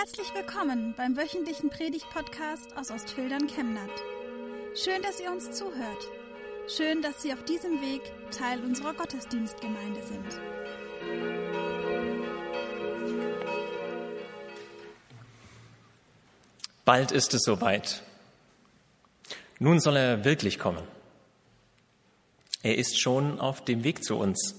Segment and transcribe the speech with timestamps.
[0.00, 3.90] Herzlich willkommen beim wöchentlichen Predigt-Podcast aus Ostfildern Chemnat.
[4.74, 6.08] Schön, dass ihr uns zuhört.
[6.74, 8.00] Schön, dass Sie auf diesem Weg
[8.30, 10.40] Teil unserer Gottesdienstgemeinde sind.
[16.86, 18.02] Bald ist es soweit.
[19.58, 20.88] Nun soll er wirklich kommen.
[22.62, 24.54] Er ist schon auf dem Weg zu uns.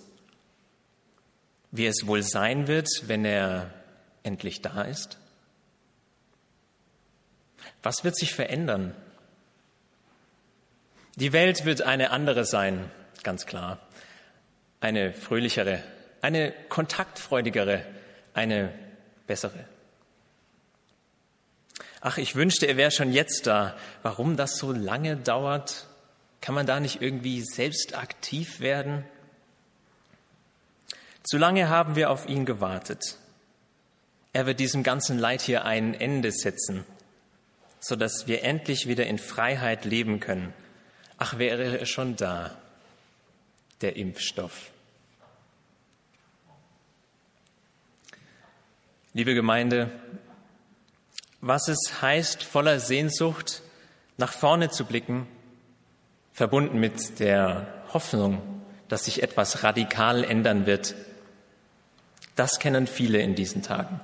[1.71, 3.73] Wie es wohl sein wird, wenn er
[4.21, 5.17] endlich da ist?
[7.83, 8.95] Was wird sich verändern?
[11.15, 12.89] Die Welt wird eine andere sein,
[13.23, 13.79] ganz klar.
[14.79, 15.83] Eine fröhlichere,
[16.21, 17.85] eine kontaktfreudigere,
[18.33, 18.73] eine
[19.27, 19.65] bessere.
[21.99, 23.77] Ach, ich wünschte, er wäre schon jetzt da.
[24.01, 25.85] Warum das so lange dauert?
[26.41, 29.05] Kann man da nicht irgendwie selbst aktiv werden?
[31.23, 33.17] Zu lange haben wir auf ihn gewartet.
[34.33, 36.85] Er wird diesem ganzen Leid hier ein Ende setzen,
[37.81, 40.53] sodass wir endlich wieder in Freiheit leben können.
[41.17, 42.55] Ach, wäre er schon da,
[43.81, 44.71] der Impfstoff.
[49.13, 49.91] Liebe Gemeinde,
[51.41, 53.61] was es heißt, voller Sehnsucht
[54.17, 55.27] nach vorne zu blicken,
[56.31, 58.41] verbunden mit der Hoffnung,
[58.87, 60.95] dass sich etwas radikal ändern wird,
[62.35, 63.99] das kennen viele in diesen Tagen.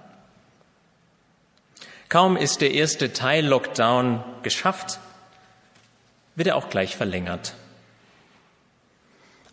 [2.09, 4.99] Kaum ist der erste Teil-Lockdown geschafft,
[6.35, 7.53] wird er auch gleich verlängert.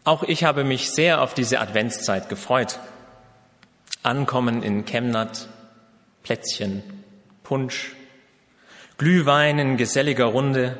[0.05, 2.78] Auch ich habe mich sehr auf diese Adventszeit gefreut.
[4.02, 5.48] Ankommen in Chemnat,
[6.22, 6.83] Plätzchen,
[7.42, 7.96] Punsch,
[8.98, 10.78] Glühwein in geselliger Runde,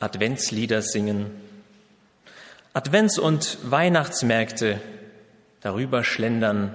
[0.00, 1.32] Adventslieder singen,
[2.72, 4.80] Advents- und Weihnachtsmärkte
[5.60, 6.74] darüber schlendern,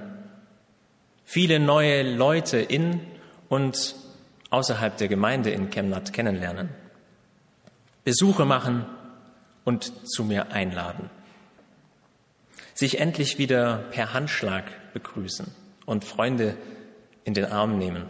[1.23, 3.00] viele neue Leute in
[3.48, 3.95] und
[4.54, 6.70] außerhalb der Gemeinde in Chemnat kennenlernen,
[8.04, 8.86] Besuche machen
[9.64, 11.10] und zu mir einladen,
[12.76, 15.48] sich endlich wieder per Handschlag begrüßen
[15.88, 16.55] und Freunde
[17.23, 18.05] in den Arm nehmen.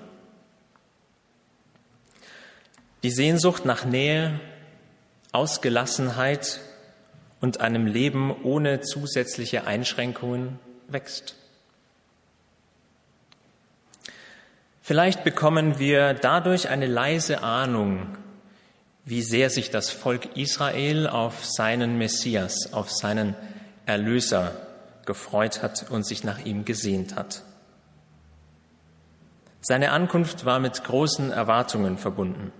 [3.03, 4.37] Die Sehnsucht nach Nähe,
[5.31, 6.59] Ausgelassenheit
[7.39, 10.59] und einem Leben ohne zusätzliche Einschränkungen
[10.89, 11.35] wächst.
[14.85, 18.17] Vielleicht bekommen wir dadurch eine leise Ahnung,
[19.05, 23.33] wie sehr sich das Volk Israel auf seinen Messias, auf seinen
[23.85, 24.51] Erlöser
[25.05, 27.43] gefreut hat und sich nach ihm gesehnt hat.
[29.61, 32.51] Seine Ankunft war mit großen Erwartungen verbunden.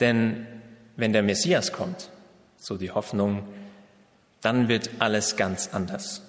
[0.00, 0.48] Denn
[0.96, 2.10] wenn der Messias kommt,
[2.56, 3.44] so die Hoffnung,
[4.40, 6.22] dann wird alles ganz anders.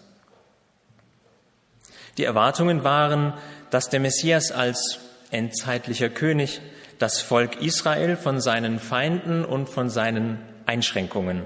[2.19, 3.34] Die Erwartungen waren,
[3.69, 5.00] dass der Messias als
[5.31, 6.62] endzeitlicher König
[6.97, 11.46] das Volk Israel von seinen Feinden und von seinen Einschränkungen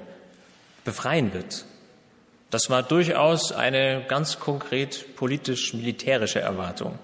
[0.84, 1.66] befreien wird.
[2.50, 7.00] Das war durchaus eine ganz konkret politisch-militärische Erwartung.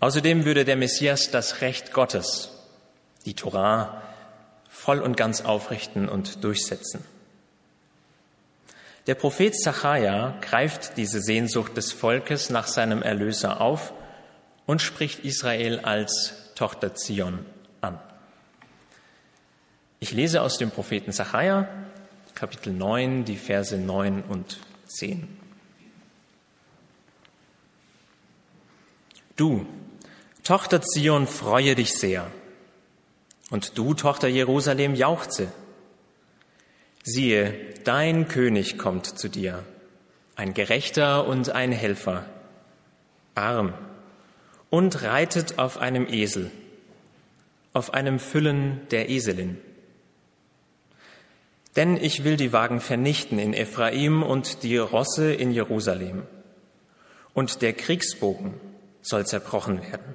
[0.00, 2.52] Außerdem würde der Messias das Recht Gottes,
[3.24, 4.02] die Torah,
[4.68, 7.04] voll und ganz aufrichten und durchsetzen.
[9.06, 13.92] Der Prophet Zachariah greift diese Sehnsucht des Volkes nach seinem Erlöser auf
[14.66, 17.44] und spricht Israel als Tochter Zion
[17.82, 17.98] an.
[20.00, 21.68] Ich lese aus dem Propheten Zachariah,
[22.34, 25.28] Kapitel 9, die Verse 9 und 10.
[29.36, 29.66] Du,
[30.44, 32.30] Tochter Zion, freue dich sehr.
[33.50, 35.52] Und du, Tochter Jerusalem, jauchze.
[37.06, 37.54] Siehe,
[37.84, 39.62] dein König kommt zu dir,
[40.36, 42.24] ein Gerechter und ein Helfer,
[43.34, 43.74] arm
[44.70, 46.50] und reitet auf einem Esel,
[47.74, 49.58] auf einem Füllen der Eselin.
[51.76, 56.22] Denn ich will die Wagen vernichten in Ephraim und die Rosse in Jerusalem.
[57.34, 58.54] Und der Kriegsbogen
[59.02, 60.14] soll zerbrochen werden.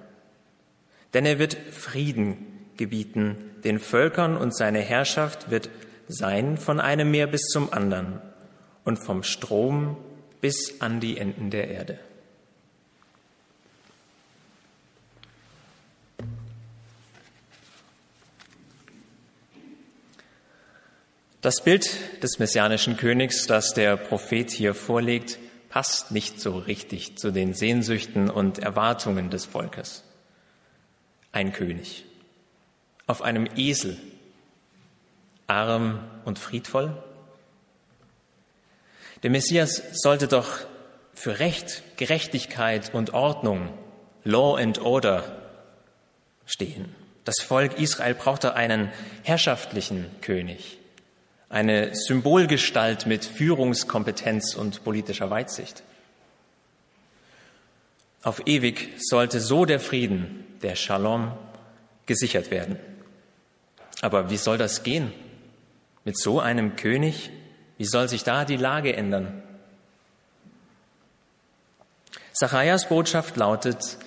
[1.14, 2.48] Denn er wird Frieden
[2.78, 5.70] gebieten den Völkern und seine Herrschaft wird
[6.10, 8.20] sein von einem Meer bis zum anderen
[8.84, 9.96] und vom Strom
[10.42, 12.00] bis an die Enden der Erde.
[21.42, 21.88] Das Bild
[22.22, 25.40] des messianischen Königs, das der Prophet hier vorlegt,
[25.70, 30.04] passt nicht so richtig zu den Sehnsüchten und Erwartungen des Volkes.
[31.32, 32.06] Ein König
[33.08, 33.98] auf einem Esel
[35.50, 36.96] arm und friedvoll?
[39.24, 40.60] Der Messias sollte doch
[41.14, 43.70] für Recht, Gerechtigkeit und Ordnung
[44.24, 45.24] Law and Order
[46.46, 46.96] stehen.
[47.26, 48.92] Das Volk Israel brauchte einen
[49.24, 50.78] herrschaftlichen König,
[51.50, 55.84] eine Symbolgestalt mit Führungskompetenz und politischer Weitsicht.
[58.24, 61.34] Auf ewig sollte so der Frieden, der Shalom,
[62.06, 62.78] gesichert werden.
[64.02, 65.14] Aber wie soll das gehen?
[66.06, 67.32] Mit so einem König?
[67.78, 69.44] Wie soll sich da die Lage ändern?
[72.34, 73.98] Zacharias Botschaft lautet,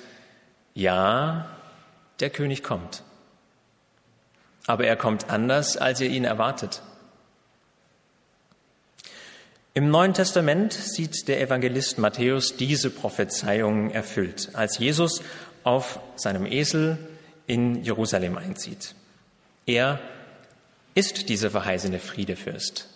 [0.74, 1.54] ja,
[2.20, 3.02] der König kommt.
[4.66, 6.82] Aber er kommt anders, als ihr ihn erwartet.
[9.74, 15.22] Im Neuen Testament sieht der Evangelist Matthäus diese Prophezeiung erfüllt, als Jesus
[15.64, 16.98] auf seinem Esel
[17.46, 18.94] in Jerusalem einzieht.
[19.66, 19.98] Er
[20.94, 22.88] ist dieser verheißene Friedefürst.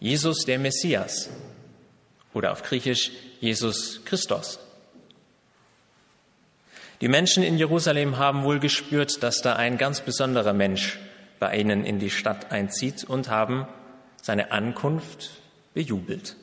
[0.00, 1.30] Jesus der Messias
[2.34, 3.10] oder auf Griechisch
[3.40, 4.58] Jesus Christus.
[7.00, 10.98] Die Menschen in Jerusalem haben wohl gespürt, dass da ein ganz besonderer Mensch
[11.38, 13.66] bei ihnen in die Stadt einzieht und haben
[14.22, 15.30] seine Ankunft
[15.74, 16.36] bejubelt.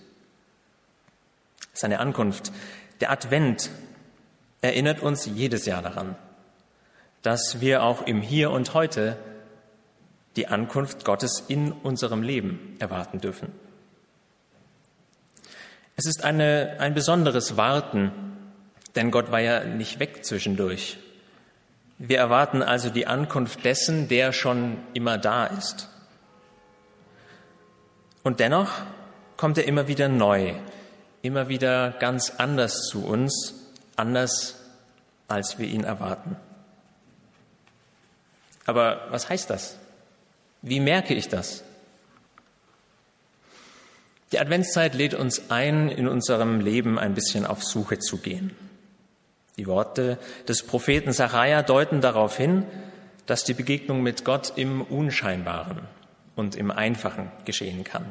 [1.73, 2.51] Seine Ankunft,
[2.99, 3.69] der Advent,
[4.61, 6.15] erinnert uns jedes Jahr daran,
[7.21, 9.17] dass wir auch im Hier und heute
[10.35, 13.51] die Ankunft Gottes in unserem Leben erwarten dürfen.
[15.97, 18.11] Es ist eine, ein besonderes Warten,
[18.95, 20.97] denn Gott war ja nicht weg zwischendurch.
[21.97, 25.89] Wir erwarten also die Ankunft dessen, der schon immer da ist.
[28.23, 28.71] Und dennoch
[29.37, 30.53] kommt er immer wieder neu,
[31.21, 33.53] immer wieder ganz anders zu uns,
[33.95, 34.55] anders
[35.27, 36.35] als wir ihn erwarten.
[38.65, 39.77] Aber was heißt das?
[40.61, 41.63] Wie merke ich das?
[44.31, 48.55] Die Adventszeit lädt uns ein, in unserem Leben ein bisschen auf Suche zu gehen.
[49.57, 50.17] Die Worte
[50.47, 52.65] des Propheten Sacharja deuten darauf hin,
[53.25, 55.81] dass die Begegnung mit Gott im Unscheinbaren
[56.35, 58.05] und im Einfachen geschehen kann.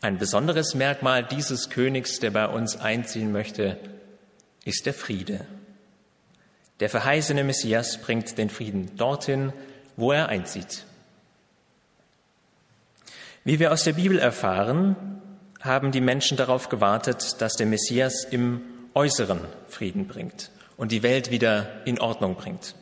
[0.00, 3.76] Ein besonderes Merkmal dieses Königs, der bei uns einziehen möchte,
[4.64, 5.46] ist der Friede.
[6.80, 9.52] Der verheißene Messias bringt den Frieden dorthin,
[9.96, 10.86] wo er einzieht.
[13.42, 14.96] Wie wir aus der Bibel erfahren,
[15.60, 18.60] haben die Menschen darauf gewartet, dass der Messias im
[18.94, 22.74] äußeren Frieden bringt und die Welt wieder in Ordnung bringt.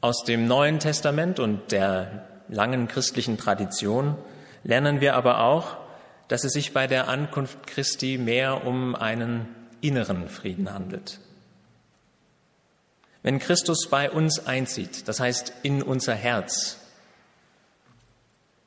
[0.00, 4.16] Aus dem Neuen Testament und der langen christlichen Tradition
[4.64, 5.76] lernen wir aber auch,
[6.28, 9.46] dass es sich bei der Ankunft Christi mehr um einen
[9.82, 11.20] inneren Frieden handelt.
[13.22, 16.78] Wenn Christus bei uns einzieht, das heißt in unser Herz,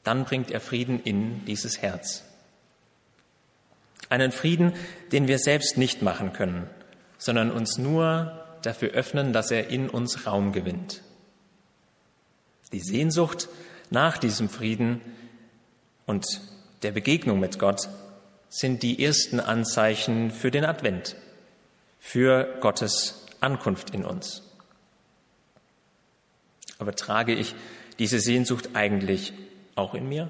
[0.06, 2.24] dann bringt er Frieden in dieses Herz.
[4.07, 4.74] Einen Frieden,
[5.12, 6.69] den wir selbst nicht machen können,
[7.18, 11.02] sondern uns nur dafür öffnen, dass er in uns Raum gewinnt.
[12.72, 13.50] Die Sehnsucht
[13.90, 15.02] nach diesem Frieden
[16.06, 16.25] und
[16.84, 17.90] der Begegnung mit Gott
[18.50, 21.16] sind die ersten Anzeichen für den Advent,
[22.00, 24.44] für Gottes Ankunft in uns.
[26.78, 27.56] Aber trage ich
[27.98, 29.34] diese Sehnsucht eigentlich
[29.75, 30.30] auch in mir?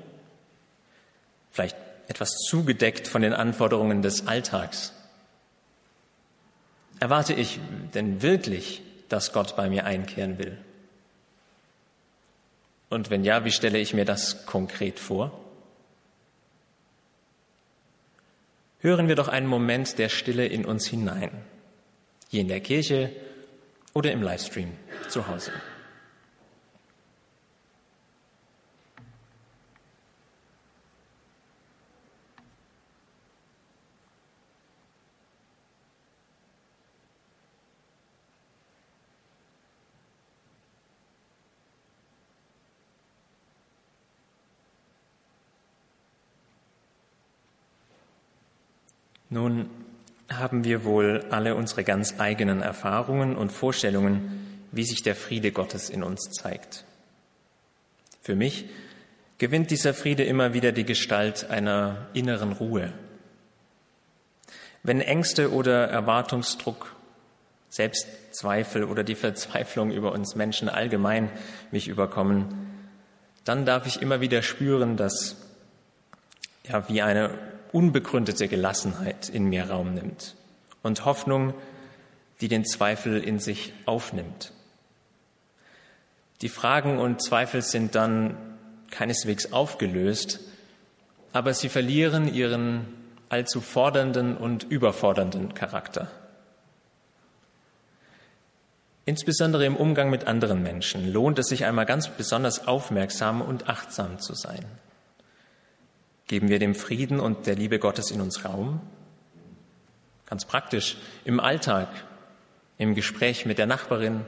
[1.52, 1.78] Vielleicht
[2.08, 4.94] etwas zugedeckt von den Anforderungen des Alltags.
[7.00, 7.60] Erwarte ich
[7.94, 10.58] denn wirklich, dass Gott bei mir einkehren will?
[12.90, 15.40] Und wenn ja, wie stelle ich mir das konkret vor?
[18.80, 21.32] Hören wir doch einen Moment der Stille in uns hinein,
[22.30, 23.12] hier in der Kirche
[23.94, 24.72] oder im Livestream
[25.10, 25.52] zu Hause.
[49.36, 49.70] Nun
[50.32, 55.90] haben wir wohl alle unsere ganz eigenen Erfahrungen und Vorstellungen, wie sich der Friede Gottes
[55.90, 56.86] in uns zeigt.
[58.22, 58.70] Für mich
[59.38, 62.94] gewinnt dieser Friede immer wieder die Gestalt einer inneren Ruhe.
[64.84, 66.96] Wenn Ängste oder Erwartungsdruck,
[67.68, 71.30] Selbstzweifel oder die Verzweiflung über uns Menschen allgemein
[71.72, 72.70] mich überkommen,
[73.44, 75.36] dann darf ich immer wieder spüren, dass
[76.64, 77.32] ja wie eine
[77.76, 80.36] unbegründete Gelassenheit in mir Raum nimmt
[80.82, 81.54] und Hoffnung,
[82.42, 84.52] die den Zweifel in sich aufnimmt.
[86.42, 88.38] Die Fragen und Zweifel sind dann
[88.92, 90.40] keineswegs aufgelöst,
[91.34, 92.88] aber sie verlieren ihren
[93.30, 96.10] allzu fordernden und überfordernden Charakter
[99.06, 104.20] Insbesondere im Umgang mit anderen Menschen lohnt es sich einmal ganz besonders aufmerksam und achtsam
[104.20, 104.66] zu sein.
[106.28, 108.82] Geben wir dem Frieden und der Liebe Gottes in uns Raum?
[110.26, 111.88] Ganz praktisch im Alltag,
[112.80, 114.26] im Gespräch mit der Nachbarin,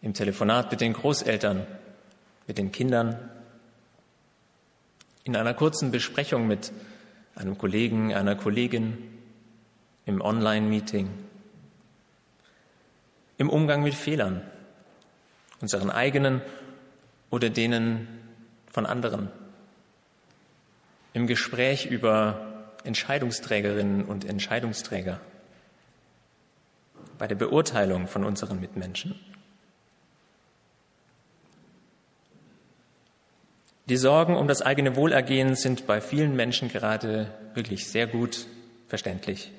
[0.00, 1.66] im Telefonat mit den Großeltern,
[2.46, 3.30] mit den Kindern,
[5.24, 6.72] in einer kurzen Besprechung mit
[7.34, 8.98] einem Kollegen, einer Kollegin,
[10.06, 11.10] im Online-Meeting,
[13.38, 14.42] im Umgang mit Fehlern,
[15.60, 16.42] unseren eigenen
[17.30, 18.06] oder denen
[18.70, 19.30] von anderen,
[21.14, 25.20] im Gespräch über Entscheidungsträgerinnen und Entscheidungsträger,
[27.16, 29.18] bei der Beurteilung von unseren Mitmenschen.
[33.86, 38.46] Die Sorgen um das eigene Wohlergehen sind bei vielen Menschen gerade wirklich sehr gut
[38.88, 39.52] verständlich.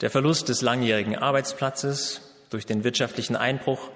[0.00, 3.90] Der Verlust des langjährigen Arbeitsplatzes durch den wirtschaftlichen Einbruch,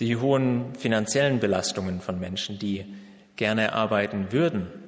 [0.00, 2.84] die hohen finanziellen Belastungen von Menschen, die
[3.36, 4.83] gerne arbeiten würden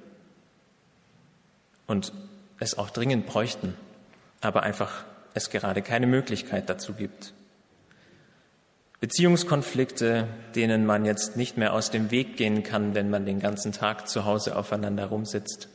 [1.86, 2.12] und
[2.58, 3.76] es auch dringend bräuchten,
[4.40, 7.32] aber einfach es gerade keine Möglichkeit dazu gibt.
[9.00, 13.72] Beziehungskonflikte, denen man jetzt nicht mehr aus dem Weg gehen kann, wenn man den ganzen
[13.72, 15.68] Tag zu Hause aufeinander rumsitzt.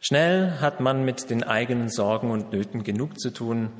[0.00, 3.70] Schnell hat man mit den eigenen Sorgen und Nöten genug zu tun,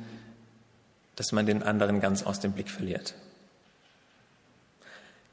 [1.15, 3.15] dass man den anderen ganz aus dem Blick verliert.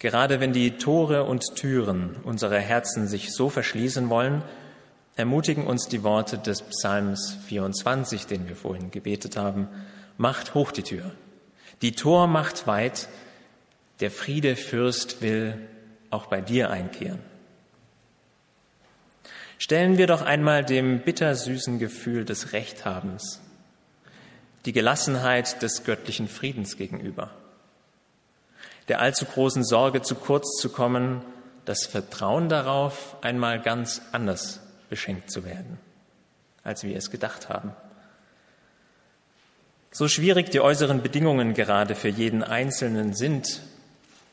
[0.03, 4.43] Gerade wenn die Tore und Türen unserer Herzen sich so verschließen wollen,
[5.15, 9.69] ermutigen uns die Worte des Psalms 24, den wir vorhin gebetet haben,
[10.17, 11.13] macht hoch die Tür.
[11.83, 13.07] Die Tor macht weit,
[14.01, 15.57] der Friedefürst will
[16.11, 17.21] auch bei dir einkehren.
[19.57, 23.41] Stellen wir doch einmal dem bittersüßen Gefühl des Rechthabens
[24.65, 27.31] die Gelassenheit des göttlichen Friedens gegenüber,
[28.93, 31.23] der allzu großen Sorge zu kurz zu kommen,
[31.65, 35.79] das Vertrauen darauf, einmal ganz anders beschenkt zu werden,
[36.63, 37.73] als wir es gedacht haben.
[39.93, 43.63] So schwierig die äußeren Bedingungen gerade für jeden Einzelnen sind,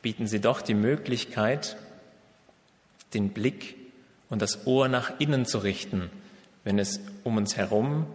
[0.01, 1.77] bieten sie doch die Möglichkeit,
[3.13, 3.77] den Blick
[4.29, 6.09] und das Ohr nach innen zu richten,
[6.65, 8.07] wenn es um uns herum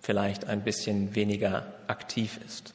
[0.00, 2.74] vielleicht ein bisschen weniger aktiv ist.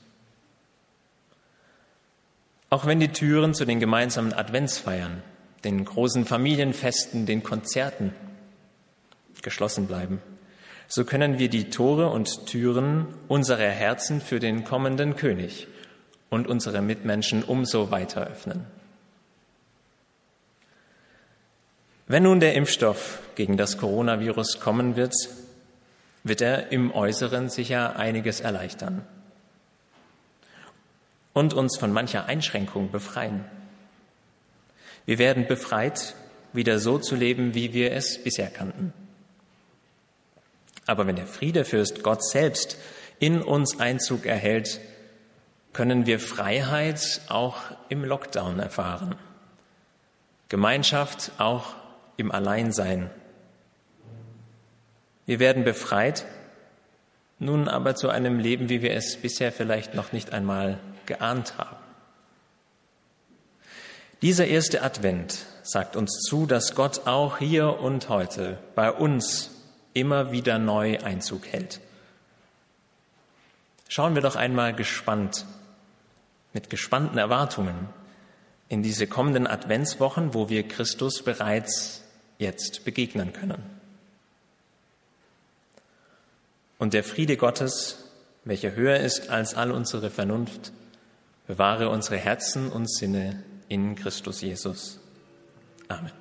[2.76, 5.24] Auch wenn die Türen zu den gemeinsamen Adventsfeiern,
[5.64, 8.14] den großen Familienfesten, den Konzerten
[9.42, 10.22] geschlossen bleiben,
[10.90, 15.70] so können wir die Tore und Türen unserer Herzen für den kommenden König
[16.30, 18.66] und unsere Mitmenschen umso weiter öffnen.
[22.08, 25.16] Wenn nun der Impfstoff gegen das Coronavirus kommen wird,
[26.26, 29.08] wird er im Äußeren sicher einiges erleichtern
[31.36, 33.46] und uns von mancher Einschränkung befreien.
[35.06, 36.16] Wir werden befreit,
[36.52, 38.92] wieder so zu leben, wie wir es bisher kannten.
[40.88, 42.80] Aber wenn der Friedefürst Gott selbst
[43.20, 44.80] in uns Einzug erhält,
[45.74, 49.14] können wir Freiheit auch im Lockdown erfahren.
[50.50, 51.76] Gemeinschaft auch
[52.18, 53.12] im Alleinsein
[55.26, 56.26] wir werden befreit,
[57.40, 61.78] nun aber zu einem Leben, wie wir es bisher vielleicht noch nicht einmal geahnt haben.
[64.22, 69.52] Dieser erste Advent sagt uns zu, dass Gott auch hier und heute bei uns
[69.94, 71.80] immer wieder neu Einzug hält.
[73.88, 75.46] Schauen wir doch einmal gespannt,
[76.54, 77.90] mit gespannten Erwartungen
[78.70, 82.02] in diese kommenden Adventswochen, wo wir Christus bereits
[82.38, 83.64] jetzt begegnen können.
[86.78, 88.06] Und der Friede Gottes,
[88.44, 90.72] welcher höher ist als all unsere Vernunft,
[91.48, 95.00] bewahre unsere Herzen und Sinne in Christus Jesus.
[95.88, 96.12] Amen.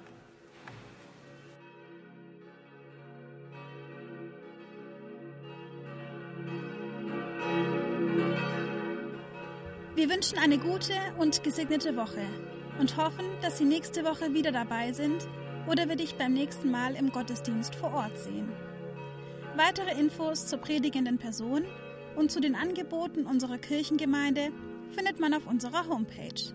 [9.95, 12.27] Wir wünschen eine gute und gesegnete Woche
[12.79, 15.27] und hoffen, dass Sie nächste Woche wieder dabei sind
[15.67, 18.49] oder wir dich beim nächsten Mal im Gottesdienst vor Ort sehen.
[19.57, 21.65] Weitere Infos zur predigenden Person
[22.17, 24.51] und zu den Angeboten unserer Kirchengemeinde
[24.95, 26.55] findet man auf unserer Homepage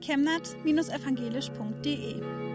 [0.00, 2.49] chemnat-evangelisch.de.